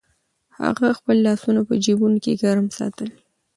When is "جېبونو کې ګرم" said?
1.83-2.67